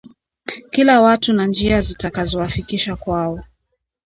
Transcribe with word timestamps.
Kila 0.71 1.01
watu 1.01 1.33
na 1.33 1.45
njia 1.45 1.81
zitakazowafikisha 1.81 2.95
kwao 2.95 3.43